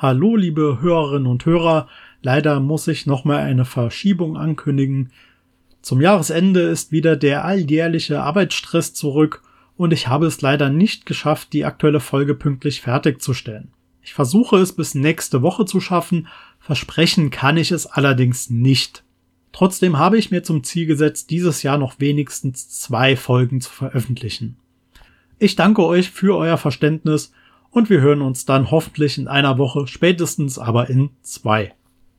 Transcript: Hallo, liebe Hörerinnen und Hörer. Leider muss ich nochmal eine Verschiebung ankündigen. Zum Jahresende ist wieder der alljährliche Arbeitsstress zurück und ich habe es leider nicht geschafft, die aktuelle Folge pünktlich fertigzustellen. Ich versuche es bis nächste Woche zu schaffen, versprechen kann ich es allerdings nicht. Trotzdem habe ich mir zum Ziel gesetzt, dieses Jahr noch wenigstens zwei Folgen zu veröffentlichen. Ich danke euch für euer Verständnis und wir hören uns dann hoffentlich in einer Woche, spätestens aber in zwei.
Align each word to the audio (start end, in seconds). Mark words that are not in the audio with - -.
Hallo, 0.00 0.36
liebe 0.36 0.78
Hörerinnen 0.80 1.26
und 1.26 1.44
Hörer. 1.44 1.88
Leider 2.22 2.60
muss 2.60 2.86
ich 2.86 3.06
nochmal 3.06 3.38
eine 3.38 3.64
Verschiebung 3.64 4.36
ankündigen. 4.36 5.10
Zum 5.82 6.00
Jahresende 6.00 6.60
ist 6.60 6.92
wieder 6.92 7.16
der 7.16 7.44
alljährliche 7.44 8.22
Arbeitsstress 8.22 8.94
zurück 8.94 9.42
und 9.76 9.92
ich 9.92 10.06
habe 10.06 10.26
es 10.26 10.40
leider 10.40 10.70
nicht 10.70 11.04
geschafft, 11.04 11.52
die 11.52 11.64
aktuelle 11.64 11.98
Folge 11.98 12.36
pünktlich 12.36 12.80
fertigzustellen. 12.80 13.72
Ich 14.00 14.14
versuche 14.14 14.58
es 14.58 14.72
bis 14.72 14.94
nächste 14.94 15.42
Woche 15.42 15.64
zu 15.64 15.80
schaffen, 15.80 16.28
versprechen 16.60 17.30
kann 17.30 17.56
ich 17.56 17.72
es 17.72 17.86
allerdings 17.86 18.50
nicht. 18.50 19.02
Trotzdem 19.50 19.98
habe 19.98 20.16
ich 20.16 20.30
mir 20.30 20.44
zum 20.44 20.62
Ziel 20.62 20.86
gesetzt, 20.86 21.30
dieses 21.30 21.64
Jahr 21.64 21.76
noch 21.76 21.98
wenigstens 21.98 22.68
zwei 22.68 23.16
Folgen 23.16 23.60
zu 23.60 23.72
veröffentlichen. 23.72 24.58
Ich 25.40 25.56
danke 25.56 25.84
euch 25.84 26.08
für 26.12 26.36
euer 26.36 26.56
Verständnis 26.56 27.32
und 27.70 27.90
wir 27.90 28.00
hören 28.00 28.22
uns 28.22 28.44
dann 28.44 28.70
hoffentlich 28.70 29.18
in 29.18 29.28
einer 29.28 29.58
Woche, 29.58 29.86
spätestens 29.86 30.58
aber 30.58 30.88
in 30.88 31.10
zwei. 31.22 31.74